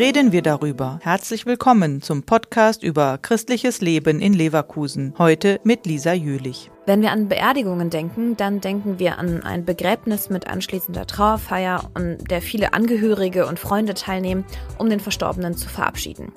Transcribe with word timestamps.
reden 0.00 0.32
wir 0.32 0.40
darüber. 0.40 0.98
Herzlich 1.02 1.44
willkommen 1.44 2.00
zum 2.00 2.22
Podcast 2.22 2.82
über 2.82 3.18
christliches 3.18 3.82
Leben 3.82 4.18
in 4.20 4.32
Leverkusen. 4.32 5.12
Heute 5.18 5.60
mit 5.62 5.84
Lisa 5.84 6.14
Jülich. 6.14 6.70
Wenn 6.86 7.02
wir 7.02 7.12
an 7.12 7.28
Beerdigungen 7.28 7.90
denken, 7.90 8.34
dann 8.34 8.62
denken 8.62 8.98
wir 8.98 9.18
an 9.18 9.42
ein 9.42 9.66
Begräbnis 9.66 10.30
mit 10.30 10.46
anschließender 10.46 11.06
Trauerfeier, 11.06 11.90
an 11.92 12.16
der 12.30 12.40
viele 12.40 12.72
Angehörige 12.72 13.46
und 13.46 13.58
Freunde 13.58 13.92
teilnehmen, 13.92 14.46
um 14.78 14.88
den 14.88 15.00
Verstorbenen 15.00 15.54
zu 15.54 15.68
verabschieden. 15.68 16.32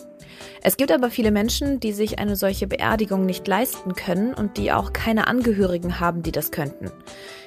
Es 0.61 0.77
gibt 0.77 0.91
aber 0.91 1.09
viele 1.09 1.31
Menschen, 1.31 1.79
die 1.79 1.91
sich 1.91 2.19
eine 2.19 2.35
solche 2.35 2.67
Beerdigung 2.67 3.25
nicht 3.25 3.47
leisten 3.47 3.95
können 3.95 4.33
und 4.33 4.57
die 4.57 4.71
auch 4.71 4.93
keine 4.93 5.27
Angehörigen 5.27 5.99
haben, 5.99 6.23
die 6.23 6.31
das 6.31 6.51
könnten. 6.51 6.91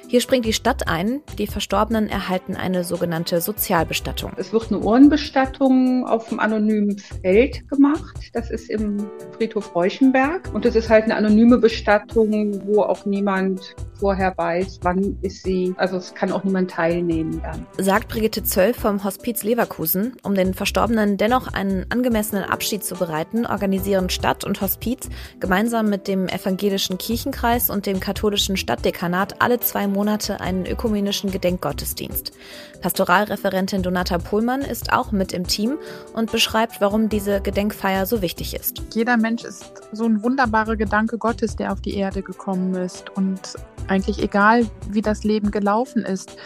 Hier 0.09 0.21
springt 0.21 0.45
die 0.45 0.53
Stadt 0.53 0.87
ein. 0.87 1.21
Die 1.37 1.47
Verstorbenen 1.47 2.07
erhalten 2.07 2.55
eine 2.55 2.85
sogenannte 2.85 3.41
Sozialbestattung. 3.41 4.31
Es 4.37 4.53
wird 4.53 4.71
eine 4.71 4.79
Urnenbestattung 4.79 6.07
auf 6.07 6.29
dem 6.29 6.39
anonymen 6.39 6.97
Feld 6.97 7.67
gemacht. 7.67 8.15
Das 8.31 8.49
ist 8.49 8.69
im 8.69 9.05
Friedhof 9.35 9.75
Reuchenberg. 9.75 10.49
Und 10.53 10.65
es 10.65 10.77
ist 10.77 10.89
halt 10.89 11.03
eine 11.03 11.15
anonyme 11.15 11.57
Bestattung, 11.57 12.65
wo 12.65 12.83
auch 12.83 13.05
niemand 13.05 13.75
vorher 13.99 14.33
weiß, 14.37 14.79
wann 14.83 15.17
ist 15.21 15.43
sie. 15.43 15.73
Also 15.77 15.97
es 15.97 16.13
kann 16.13 16.31
auch 16.31 16.43
niemand 16.43 16.71
teilnehmen 16.71 17.41
dann. 17.43 17.65
Sagt 17.77 18.07
Brigitte 18.07 18.43
Zöll 18.43 18.73
vom 18.73 19.03
Hospiz 19.03 19.43
Leverkusen. 19.43 20.15
Um 20.23 20.35
den 20.35 20.53
Verstorbenen 20.53 21.17
dennoch 21.17 21.47
einen 21.53 21.85
angemessenen 21.89 22.43
Abschied 22.43 22.83
zu 22.83 22.95
bereiten, 22.95 23.45
organisieren 23.45 24.09
Stadt 24.09 24.43
und 24.43 24.61
Hospiz 24.61 25.09
gemeinsam 25.39 25.89
mit 25.89 26.07
dem 26.07 26.27
evangelischen 26.27 26.97
Kirchenkreis 26.97 27.69
und 27.69 27.85
dem 27.85 27.99
katholischen 27.99 28.57
Stadtdekanat 28.57 29.41
alle 29.41 29.59
zwei 29.59 29.87
Monate 29.87 30.39
einen 30.41 30.65
ökumenischen 30.65 31.31
Gedenkgottesdienst. 31.31 32.33
Pastoralreferentin 32.81 33.81
Donata 33.81 34.17
Pohlmann 34.17 34.61
ist 34.61 34.93
auch 34.93 35.11
mit 35.11 35.33
im 35.33 35.47
Team 35.47 35.77
und 36.13 36.31
beschreibt, 36.31 36.79
warum 36.79 37.09
diese 37.09 37.41
Gedenkfeier 37.41 38.05
so 38.05 38.21
wichtig 38.21 38.55
ist. 38.55 38.81
Jeder 38.93 39.17
Mensch 39.17 39.43
ist 39.43 39.71
so 39.91 40.05
ein 40.05 40.23
wunderbarer 40.23 40.75
Gedanke 40.75 41.17
Gottes, 41.17 41.55
der 41.55 41.71
auf 41.71 41.81
die 41.81 41.95
Erde 41.95 42.21
gekommen 42.21 42.73
ist. 42.75 43.09
Und 43.11 43.55
eigentlich 43.87 44.21
egal, 44.21 44.65
wie 44.89 45.01
das 45.01 45.23
Leben 45.23 45.51
gelaufen 45.51 46.03
ist, 46.03 46.37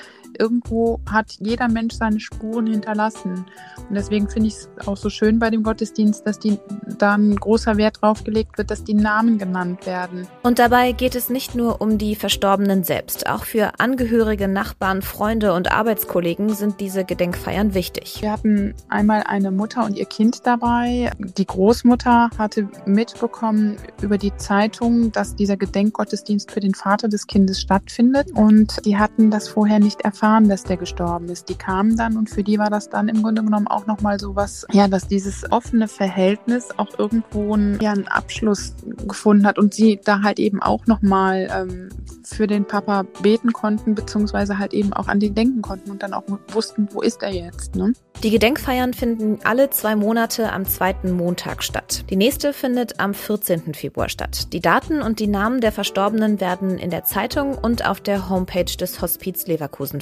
irgendwo 0.41 0.99
hat 1.09 1.37
jeder 1.39 1.67
Mensch 1.67 1.93
seine 1.93 2.19
Spuren 2.19 2.65
hinterlassen. 2.65 3.45
Und 3.87 3.95
deswegen 3.95 4.27
finde 4.27 4.47
ich 4.47 4.55
es 4.55 4.69
auch 4.87 4.97
so 4.97 5.09
schön 5.09 5.37
bei 5.37 5.51
dem 5.51 5.61
Gottesdienst, 5.61 6.25
dass 6.25 6.39
die, 6.39 6.57
da 6.97 7.13
ein 7.13 7.35
großer 7.35 7.77
Wert 7.77 8.01
drauf 8.01 8.23
gelegt 8.23 8.57
wird, 8.57 8.71
dass 8.71 8.83
die 8.83 8.95
Namen 8.95 9.37
genannt 9.37 9.85
werden. 9.85 10.27
Und 10.41 10.57
dabei 10.57 10.93
geht 10.93 11.15
es 11.15 11.29
nicht 11.29 11.53
nur 11.53 11.79
um 11.79 11.99
die 11.99 12.15
Verstorbenen 12.15 12.83
selbst. 12.83 13.29
Auch 13.29 13.43
für 13.43 13.79
Angehörige, 13.79 14.47
Nachbarn, 14.47 15.03
Freunde 15.03 15.53
und 15.53 15.71
Arbeitskollegen 15.71 16.49
sind 16.55 16.79
diese 16.79 17.05
Gedenkfeiern 17.05 17.75
wichtig. 17.75 18.21
Wir 18.21 18.31
hatten 18.31 18.73
einmal 18.89 19.23
eine 19.27 19.51
Mutter 19.51 19.85
und 19.85 19.95
ihr 19.95 20.05
Kind 20.05 20.47
dabei. 20.47 21.11
Die 21.19 21.45
Großmutter 21.45 22.31
hatte 22.37 22.67
mitbekommen 22.85 23.77
über 24.01 24.17
die 24.17 24.35
Zeitung, 24.37 25.11
dass 25.11 25.35
dieser 25.35 25.57
Gedenkgottesdienst 25.57 26.51
für 26.51 26.61
den 26.61 26.73
Vater 26.73 27.09
des 27.09 27.27
Kindes 27.27 27.61
stattfindet. 27.61 28.31
Und 28.33 28.83
die 28.85 28.97
hatten 28.97 29.29
das 29.29 29.47
vorher 29.47 29.79
nicht 29.79 30.01
erfahren 30.01 30.30
erfahren, 30.31 30.49
dass 30.49 30.63
der 30.63 30.77
gestorben 30.77 31.29
ist. 31.29 31.49
Die 31.49 31.55
kamen 31.55 31.97
dann 31.97 32.15
und 32.17 32.29
für 32.29 32.43
die 32.43 32.57
war 32.57 32.69
das 32.69 32.89
dann 32.89 33.09
im 33.09 33.21
Grunde 33.21 33.43
genommen 33.43 33.67
auch 33.67 33.85
nochmal 33.85 34.19
so 34.19 34.35
was, 34.35 34.65
ja, 34.71 34.87
dass 34.87 35.07
dieses 35.07 35.51
offene 35.51 35.87
Verhältnis 35.87 36.69
auch 36.77 36.97
irgendwo 36.97 37.53
einen, 37.53 37.79
ja, 37.81 37.91
einen 37.91 38.07
Abschluss 38.07 38.73
gefunden 39.07 39.45
hat 39.45 39.59
und 39.59 39.73
sie 39.73 39.99
da 40.03 40.21
halt 40.21 40.39
eben 40.39 40.61
auch 40.61 40.87
nochmal 40.87 41.49
ähm, 41.53 41.89
für 42.23 42.47
den 42.47 42.65
Papa 42.65 43.03
beten 43.21 43.51
konnten, 43.51 43.93
beziehungsweise 43.93 44.57
halt 44.57 44.73
eben 44.73 44.93
auch 44.93 45.07
an 45.07 45.19
den 45.19 45.35
denken 45.35 45.61
konnten 45.61 45.91
und 45.91 46.01
dann 46.01 46.13
auch 46.13 46.23
wussten, 46.49 46.87
wo 46.91 47.01
ist 47.01 47.21
er 47.23 47.33
jetzt. 47.33 47.75
Ne? 47.75 47.93
Die 48.23 48.29
Gedenkfeiern 48.29 48.93
finden 48.93 49.39
alle 49.43 49.71
zwei 49.71 49.95
Monate 49.95 50.51
am 50.51 50.67
zweiten 50.67 51.11
Montag 51.11 51.63
statt. 51.63 52.05
Die 52.11 52.15
nächste 52.15 52.53
findet 52.53 52.99
am 52.99 53.15
14. 53.15 53.73
Februar 53.73 54.09
statt. 54.09 54.53
Die 54.53 54.59
Daten 54.59 55.01
und 55.01 55.19
die 55.19 55.25
Namen 55.25 55.59
der 55.59 55.71
Verstorbenen 55.71 56.39
werden 56.39 56.77
in 56.77 56.91
der 56.91 57.03
Zeitung 57.03 57.57
und 57.57 57.85
auf 57.87 57.99
der 57.99 58.29
Homepage 58.29 58.65
des 58.65 59.01
Hospiz 59.01 59.47
Leverkusen 59.47 60.01